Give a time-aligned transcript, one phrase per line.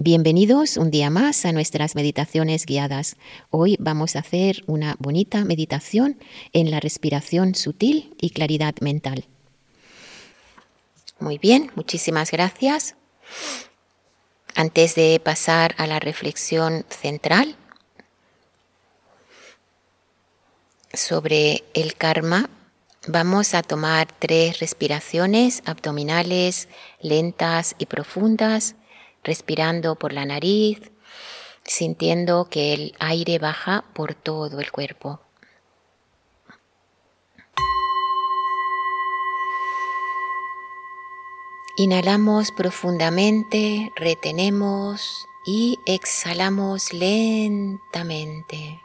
[0.00, 3.16] Bienvenidos un día más a nuestras meditaciones guiadas.
[3.50, 6.20] Hoy vamos a hacer una bonita meditación
[6.52, 9.24] en la respiración sutil y claridad mental.
[11.18, 12.94] Muy bien, muchísimas gracias.
[14.54, 17.56] Antes de pasar a la reflexión central
[20.92, 22.48] sobre el karma,
[23.08, 26.68] vamos a tomar tres respiraciones abdominales
[27.00, 28.76] lentas y profundas
[29.28, 30.90] respirando por la nariz,
[31.62, 35.20] sintiendo que el aire baja por todo el cuerpo.
[41.76, 48.80] Inhalamos profundamente, retenemos y exhalamos lentamente.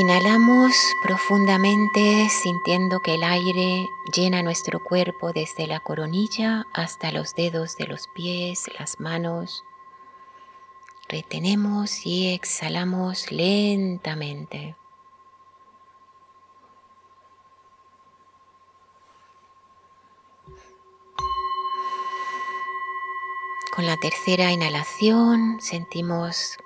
[0.00, 7.76] Inhalamos profundamente sintiendo que el aire llena nuestro cuerpo desde la coronilla hasta los dedos
[7.76, 9.64] de los pies, las manos.
[11.08, 14.76] Retenemos y exhalamos lentamente.
[23.74, 26.56] Con la tercera inhalación sentimos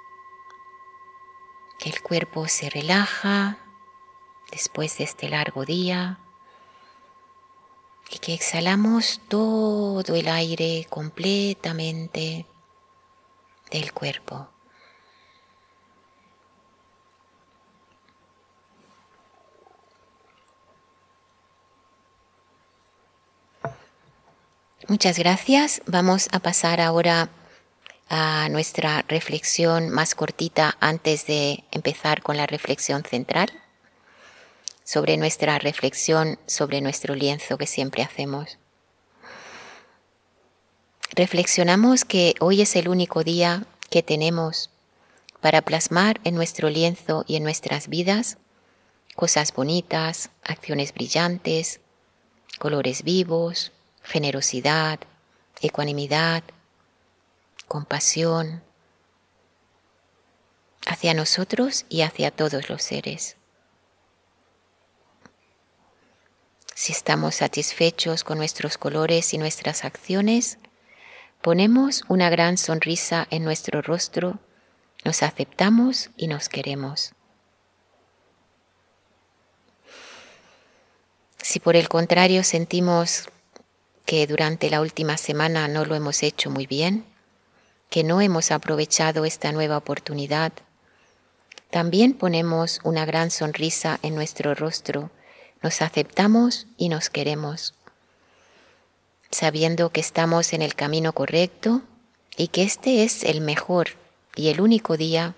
[1.83, 3.59] que el cuerpo se relaja
[4.53, 6.21] después de este largo día
[8.09, 12.47] y que exhalamos todo el aire completamente
[13.73, 14.49] del cuerpo.
[24.87, 25.83] Muchas gracias.
[25.87, 27.29] Vamos a pasar ahora
[28.15, 33.51] a nuestra reflexión más cortita antes de empezar con la reflexión central,
[34.85, 38.59] sobre nuestra reflexión sobre nuestro lienzo que siempre hacemos.
[41.14, 44.69] Reflexionamos que hoy es el único día que tenemos
[45.41, 48.36] para plasmar en nuestro lienzo y en nuestras vidas
[49.17, 51.81] cosas bonitas, acciones brillantes,
[52.59, 53.73] colores vivos,
[54.03, 55.01] generosidad,
[55.63, 56.42] ecuanimidad,
[57.73, 58.63] compasión
[60.87, 63.39] hacia nosotros y hacia todos los seres.
[66.75, 70.59] Si estamos satisfechos con nuestros colores y nuestras acciones,
[71.41, 74.39] ponemos una gran sonrisa en nuestro rostro,
[75.03, 77.15] nos aceptamos y nos queremos.
[81.39, 83.31] Si por el contrario sentimos
[84.05, 87.11] que durante la última semana no lo hemos hecho muy bien,
[87.92, 90.55] que no hemos aprovechado esta nueva oportunidad,
[91.69, 95.11] también ponemos una gran sonrisa en nuestro rostro,
[95.61, 97.75] nos aceptamos y nos queremos,
[99.30, 101.83] sabiendo que estamos en el camino correcto
[102.39, 103.89] y que este es el mejor
[104.36, 105.35] y el único día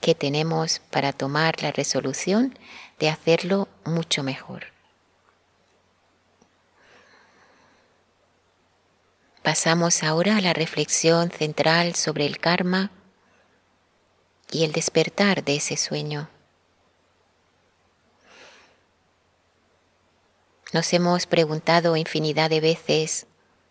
[0.00, 2.58] que tenemos para tomar la resolución
[2.98, 4.64] de hacerlo mucho mejor.
[9.42, 12.90] Pasamos ahora a la reflexión central sobre el karma
[14.52, 16.28] y el despertar de ese sueño.
[20.72, 23.26] Nos hemos preguntado infinidad de veces,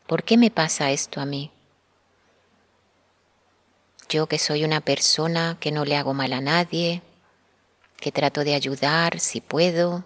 [0.08, 1.52] ¿por qué me pasa esto a mí?
[4.10, 7.04] Yo que soy una persona que no le hago mal a nadie,
[7.98, 10.04] que trato de ayudar si puedo,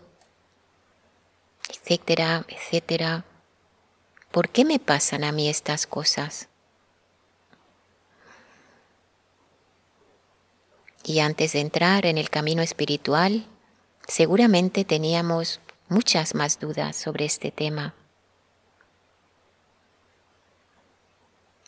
[1.69, 3.23] etcétera, etcétera.
[4.33, 6.49] ¿Por qué me pasan a mí estas cosas?
[11.03, 13.45] Y antes de entrar en el camino espiritual,
[14.07, 17.93] seguramente teníamos muchas más dudas sobre este tema.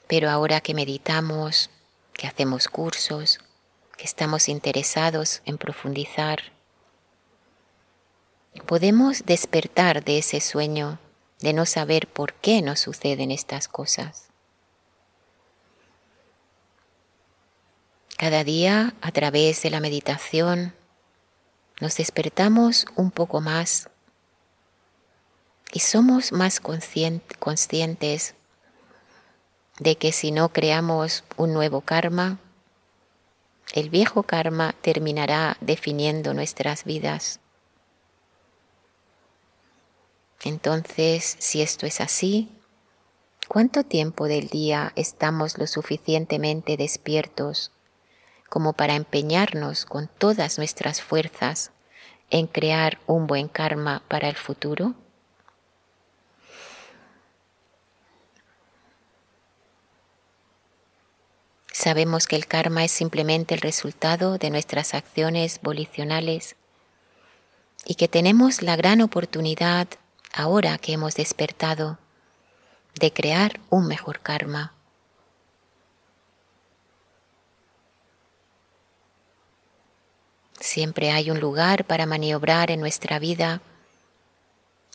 [0.07, 1.69] Pero ahora que meditamos,
[2.13, 3.41] que hacemos cursos,
[3.95, 6.39] que estamos interesados en profundizar,
[8.65, 10.97] podemos despertar de ese sueño
[11.39, 14.29] de no saber por qué nos suceden estas cosas.
[18.17, 20.73] Cada día, a través de la meditación,
[21.81, 23.89] nos despertamos un poco más
[25.73, 28.35] y somos más conscientes
[29.79, 32.39] de que si no creamos un nuevo karma,
[33.73, 37.41] el viejo karma terminará definiendo nuestras vidas.
[40.43, 42.49] Entonces, si esto es así,
[43.47, 47.71] ¿cuánto tiempo del día estamos lo suficientemente despiertos
[48.49, 51.71] como para empeñarnos con todas nuestras fuerzas
[52.29, 54.95] en crear un buen karma para el futuro?
[61.85, 66.55] Sabemos que el karma es simplemente el resultado de nuestras acciones volicionales
[67.85, 69.87] y que tenemos la gran oportunidad,
[70.35, 71.97] ahora que hemos despertado,
[72.99, 74.73] de crear un mejor karma.
[80.59, 83.61] Siempre hay un lugar para maniobrar en nuestra vida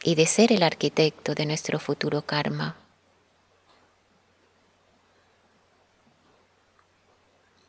[0.02, 2.76] y de ser el arquitecto de nuestro futuro karma.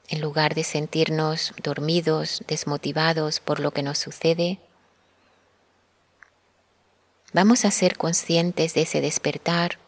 [0.09, 4.59] En lugar de sentirnos dormidos, desmotivados por lo que nos sucede,
[7.33, 9.79] vamos a ser conscientes de ese despertar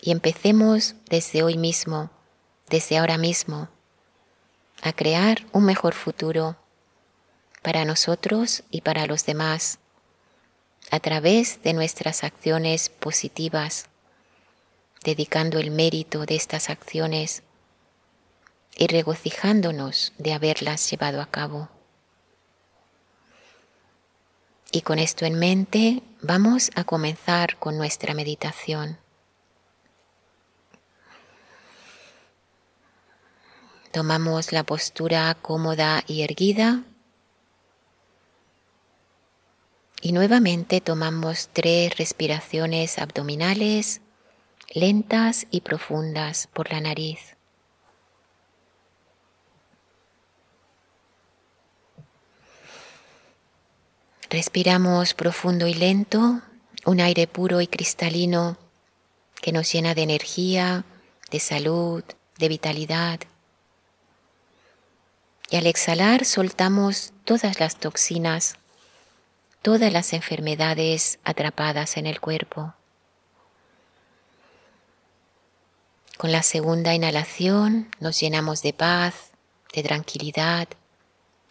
[0.00, 2.10] y empecemos desde hoy mismo,
[2.68, 3.68] desde ahora mismo,
[4.82, 6.56] a crear un mejor futuro
[7.62, 9.78] para nosotros y para los demás
[10.90, 13.88] a través de nuestras acciones positivas,
[15.04, 17.42] dedicando el mérito de estas acciones
[18.76, 21.68] y regocijándonos de haberlas llevado a cabo.
[24.70, 28.98] Y con esto en mente vamos a comenzar con nuestra meditación.
[33.92, 36.84] Tomamos la postura cómoda y erguida
[40.02, 44.02] y nuevamente tomamos tres respiraciones abdominales
[44.74, 47.37] lentas y profundas por la nariz.
[54.30, 56.42] Respiramos profundo y lento,
[56.84, 58.58] un aire puro y cristalino
[59.40, 60.84] que nos llena de energía,
[61.30, 62.04] de salud,
[62.36, 63.20] de vitalidad.
[65.50, 68.56] Y al exhalar soltamos todas las toxinas,
[69.62, 72.74] todas las enfermedades atrapadas en el cuerpo.
[76.18, 79.30] Con la segunda inhalación nos llenamos de paz,
[79.72, 80.68] de tranquilidad,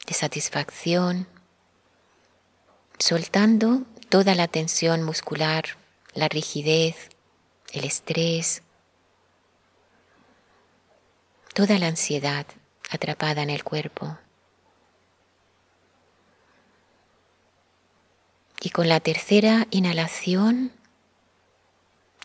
[0.05, 1.27] de satisfacción
[2.99, 5.63] soltando toda la tensión muscular,
[6.13, 7.09] la rigidez,
[7.73, 8.63] el estrés,
[11.53, 12.45] toda la ansiedad
[12.89, 14.17] atrapada en el cuerpo.
[18.61, 20.71] Y con la tercera inhalación,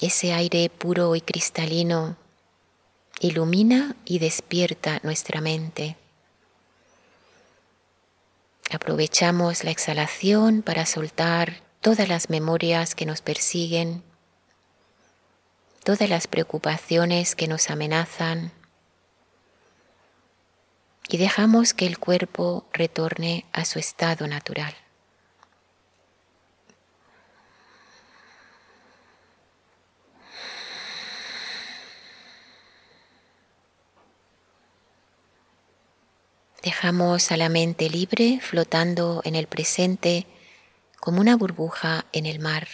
[0.01, 2.17] ese aire puro y cristalino
[3.21, 5.97] ilumina y despierta nuestra mente.
[8.73, 14.03] Aprovechamos la exhalación para soltar todas las memorias que nos persiguen,
[15.85, 18.53] todas las preocupaciones que nos amenazan
[21.09, 24.75] y dejamos que el cuerpo retorne a su estado natural.
[36.63, 40.29] Dejamos a la mente libre flotando en el presente
[41.01, 42.69] como una burbuja en el mar.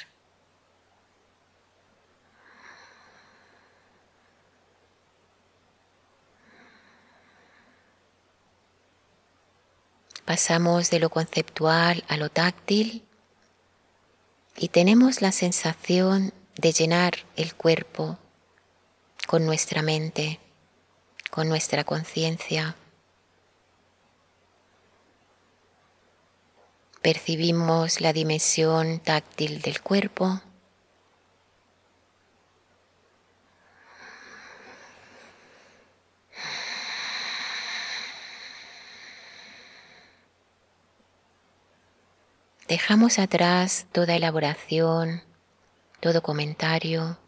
[10.26, 13.02] Pasamos de lo conceptual a lo táctil
[14.58, 18.18] y tenemos la sensación de llenar el cuerpo
[19.26, 20.40] con nuestra mente,
[21.30, 22.76] con nuestra conciencia.
[27.02, 30.42] Percibimos la dimensión táctil del cuerpo.
[42.66, 45.22] Dejamos atrás toda elaboración,
[46.00, 47.18] todo comentario,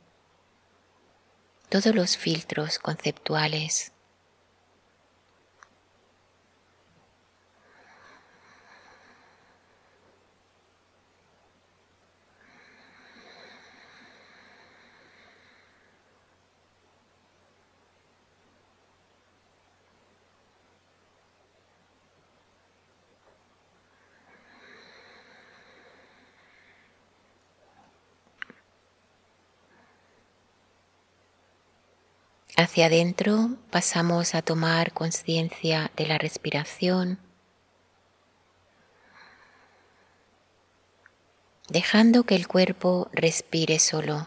[1.69, 3.93] todos los filtros conceptuales.
[32.57, 37.19] Hacia adentro pasamos a tomar conciencia de la respiración,
[41.69, 44.27] dejando que el cuerpo respire solo.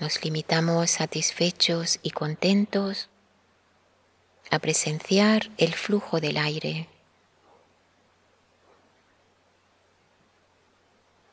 [0.00, 3.08] Nos limitamos satisfechos y contentos
[4.50, 6.88] a presenciar el flujo del aire,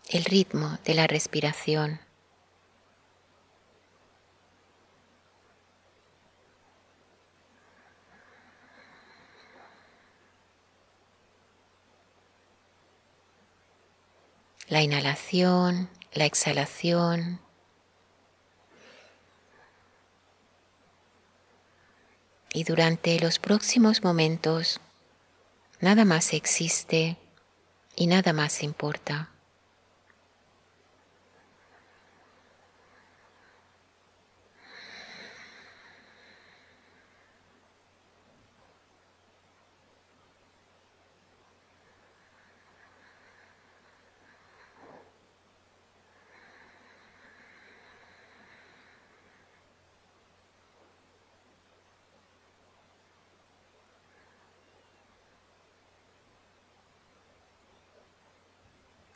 [0.10, 2.00] el ritmo de la respiración.
[14.68, 17.40] La inhalación, la exhalación.
[22.54, 24.80] Y durante los próximos momentos,
[25.80, 27.18] nada más existe
[27.96, 29.33] y nada más importa.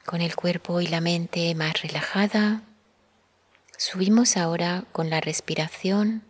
[0.08, 2.62] Con el cuerpo y la mente más relajada,
[3.78, 6.24] subimos ahora con la respiración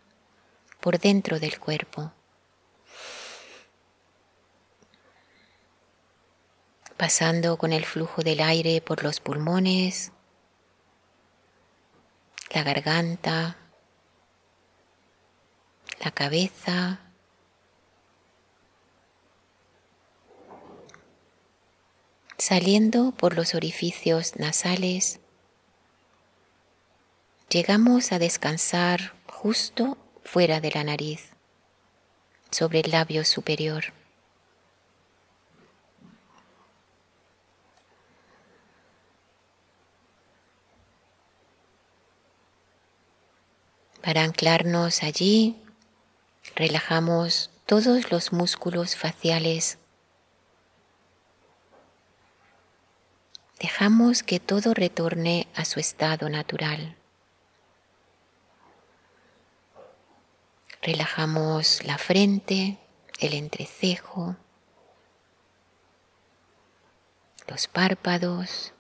[0.82, 2.12] por dentro del cuerpo.
[6.98, 10.12] Pasando con el flujo del aire por los pulmones,
[12.50, 13.58] la garganta,
[16.04, 17.07] la cabeza,
[22.40, 25.20] Saliendo por los orificios nasales,
[27.50, 31.32] llegamos a descansar justo fuera de la nariz,
[32.52, 33.86] sobre el labio superior.
[44.04, 45.56] Para anclarnos allí,
[46.56, 49.80] relajamos todos los músculos faciales
[53.60, 56.96] Dejamos que todo retorne a su estado natural.
[60.84, 62.78] Relajamos la frente,
[63.20, 64.36] el entrecejo,
[67.48, 68.74] los párpados,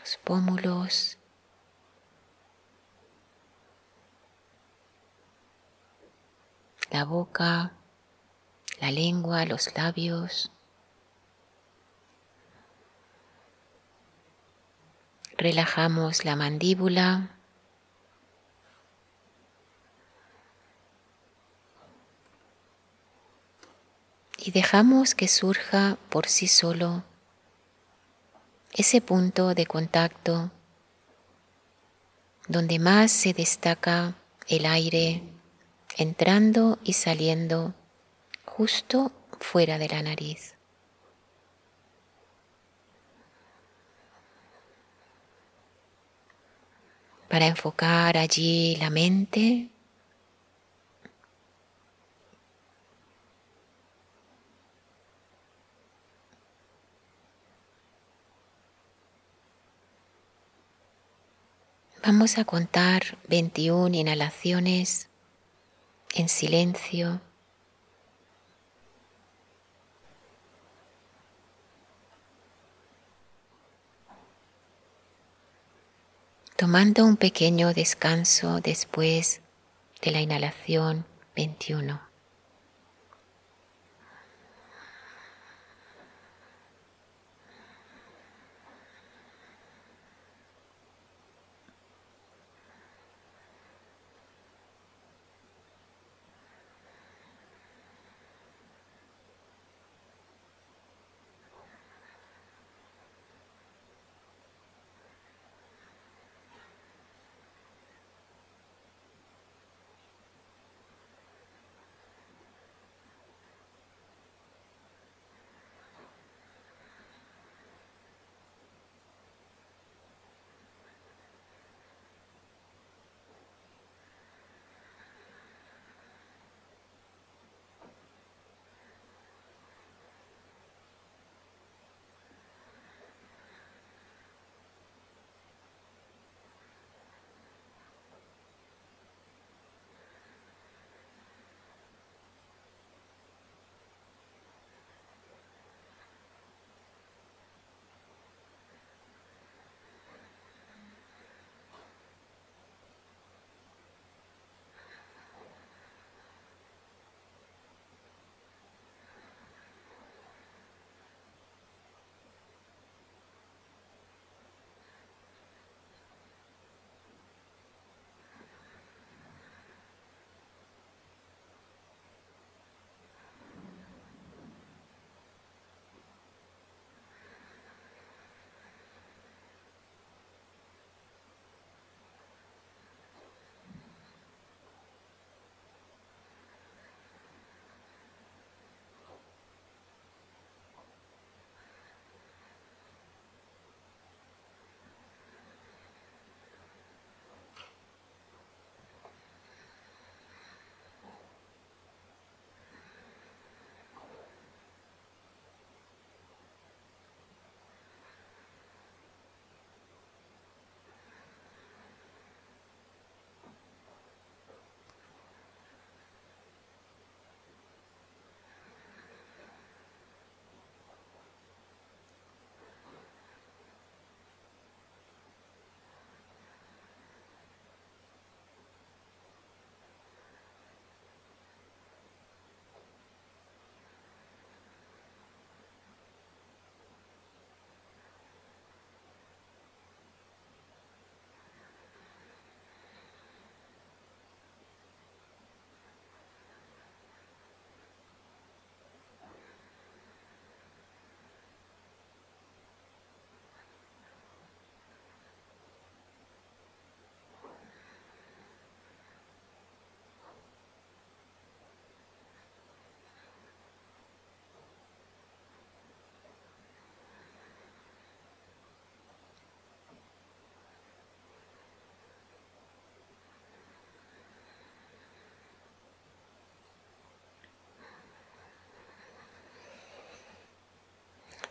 [0.00, 1.18] los pómulos,
[6.90, 7.72] la boca,
[8.80, 10.50] la lengua, los labios.
[15.38, 17.30] Relajamos la mandíbula.
[24.38, 27.02] Y dejamos que surja por sí solo
[28.72, 30.50] ese punto de contacto
[32.46, 34.14] donde más se destaca
[34.46, 35.22] el aire
[35.96, 37.74] entrando y saliendo
[38.44, 40.55] justo fuera de la nariz.
[47.28, 49.70] Para enfocar allí la mente.
[62.06, 65.08] Vamos a contar 21 inhalaciones
[66.14, 67.20] en silencio.
[76.56, 79.42] Tomando un pequeño descanso después
[80.00, 82.05] de la inhalación 21.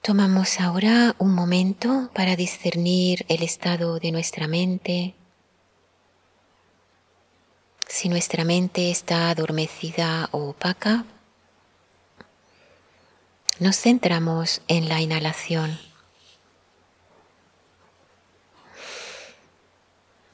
[0.05, 5.15] Tomamos ahora un momento para discernir el estado de nuestra mente.
[7.87, 11.05] Si nuestra mente está adormecida o opaca,
[13.59, 15.79] nos centramos en la inhalación,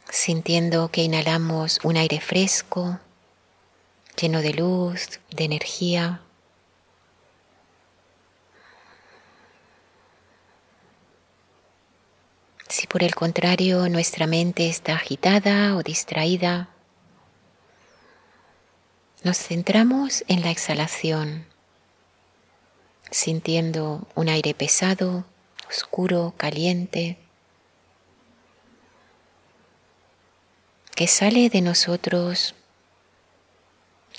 [0.10, 3.00] sintiendo que inhalamos un aire fresco,
[4.20, 6.20] lleno de luz, de energía.
[12.72, 16.70] Si por el contrario nuestra mente está agitada o distraída,
[19.24, 21.46] nos centramos en la exhalación,
[23.12, 25.26] sintiendo un aire pesado,
[25.68, 27.18] oscuro, caliente,
[30.96, 32.56] que sale de nosotros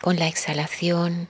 [0.02, 1.26] con la exhalación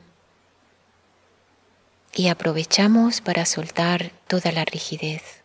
[2.14, 5.41] y aprovechamos para soltar toda la rigidez.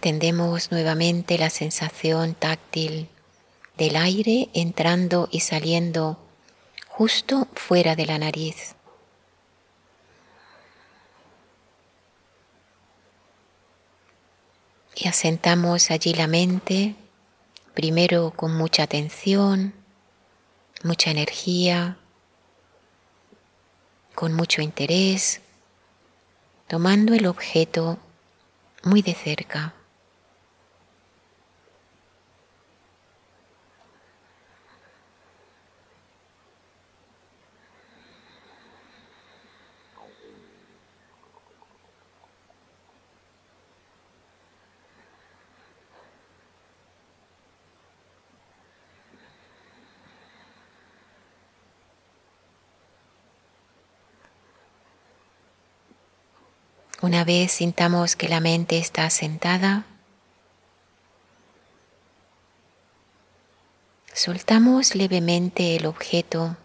[0.00, 3.10] Atendemos nuevamente la sensación táctil
[3.76, 6.18] del aire entrando y saliendo
[6.88, 8.76] justo fuera de la nariz.
[14.96, 16.94] Y asentamos allí la mente,
[17.74, 19.74] primero con mucha atención,
[20.82, 21.98] mucha energía,
[24.14, 25.42] con mucho interés,
[26.68, 27.98] tomando el objeto
[28.82, 29.74] muy de cerca.
[57.02, 59.86] Una vez sintamos que la mente está sentada,
[64.12, 66.58] soltamos levemente el objeto,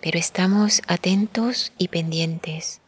[0.00, 2.81] pero estamos atentos y pendientes.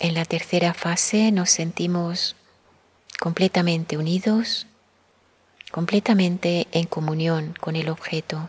[0.00, 2.34] En la tercera fase nos sentimos
[3.20, 4.66] completamente unidos,
[5.70, 8.48] completamente en comunión con el objeto.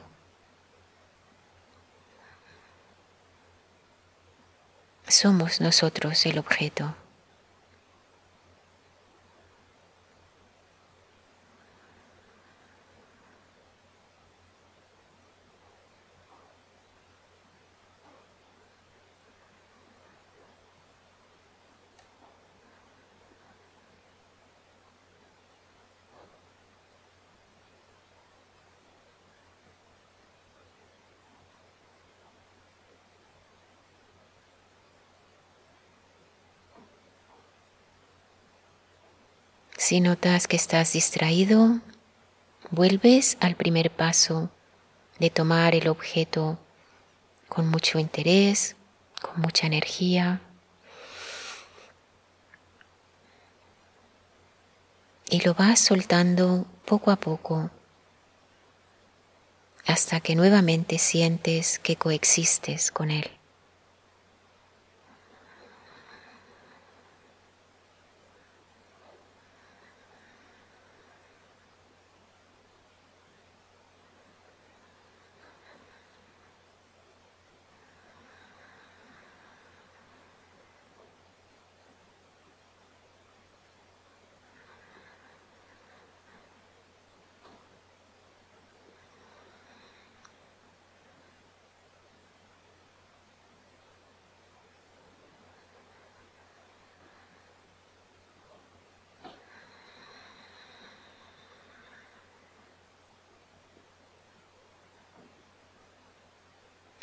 [5.10, 6.96] Somos nosotros el objeto.
[39.82, 41.80] Si notas que estás distraído,
[42.70, 44.52] vuelves al primer paso
[45.17, 46.60] de tomar el objeto
[47.50, 48.76] con mucho interés,
[49.20, 50.39] con mucha energía.
[55.32, 57.72] Y lo vas soltando poco a poco
[59.88, 63.40] hasta que nuevamente sientes que coexistes con él.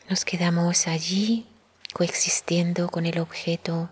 [0.08, 1.46] Nos quedamos allí
[1.92, 3.90] coexistiendo con el objeto.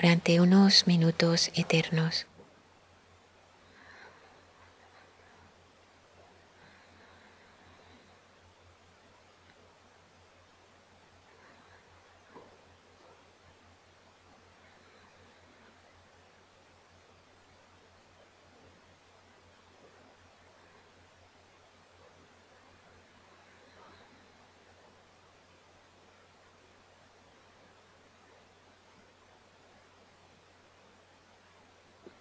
[0.00, 2.29] durante unos minutos eternos.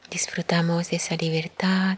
[0.10, 1.98] Disfrutamos de esa libertad.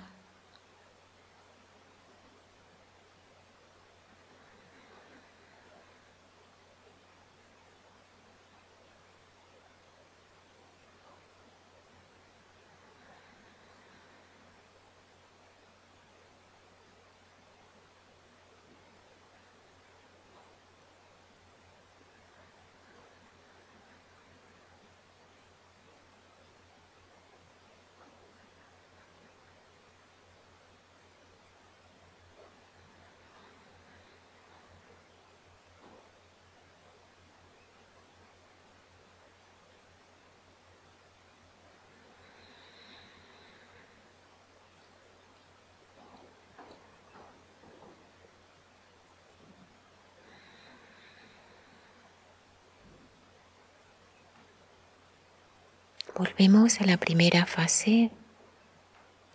[56.21, 58.11] Volvemos a la primera fase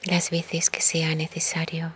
[0.05, 1.93] las veces que sea necesario.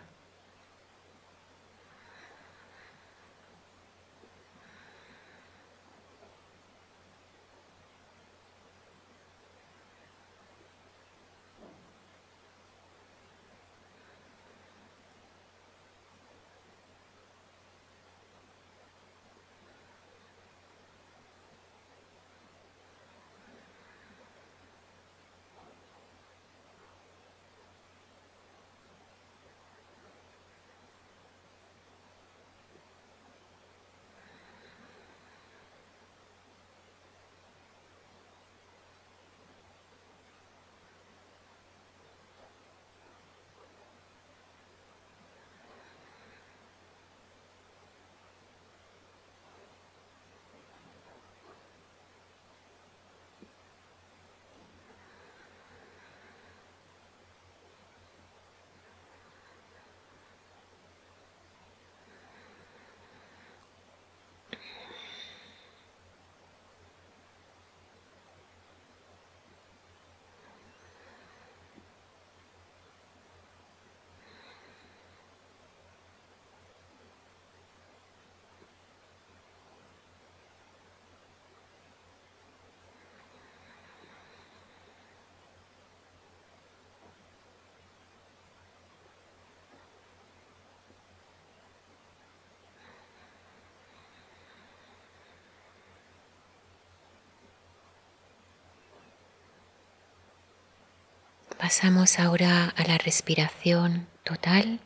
[101.70, 104.80] Pasamos ahora a la respiración total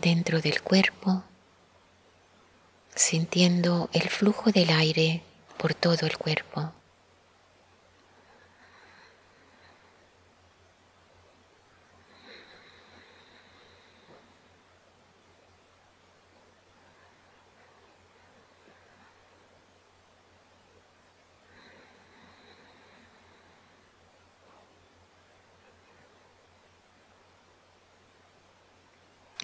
[0.00, 1.24] dentro del cuerpo,
[2.94, 5.24] sintiendo el flujo del aire
[5.58, 6.70] por todo el cuerpo.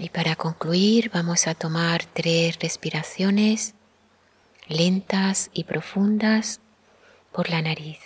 [0.07, 3.75] Y para concluir vamos a tomar tres respiraciones
[4.69, 6.61] lentas y profundas
[7.33, 7.99] por la nariz.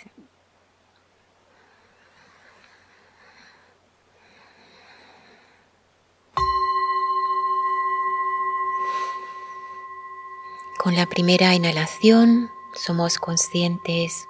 [10.79, 14.27] Con la primera inhalación somos conscientes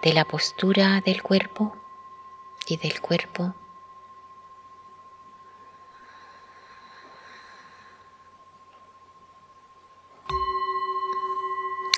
[0.00, 1.76] de la postura del cuerpo
[2.66, 3.54] y del cuerpo.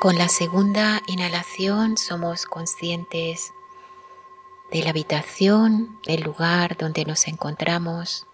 [0.05, 3.55] Con la segunda inhalación somos conscientes
[4.71, 8.27] de la habitación, del lugar donde nos encontramos.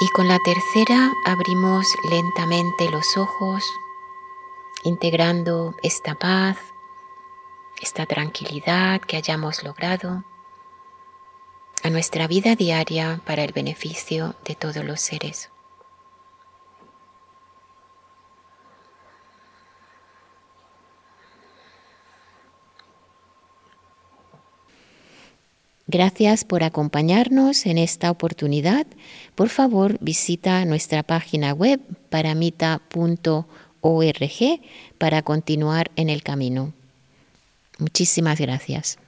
[0.00, 3.62] Y con la tercera abrimos lentamente los ojos
[4.84, 6.56] integrando esta paz,
[7.82, 10.24] esta tranquilidad que hayamos logrado
[11.82, 15.50] a nuestra vida diaria para el beneficio de todos los seres.
[25.88, 28.86] Gracias por acompañarnos en esta oportunidad.
[29.36, 33.46] Por favor, visita nuestra página web paramita.org
[34.98, 36.72] para continuar en el camino.
[37.78, 38.98] Muchísimas gracias.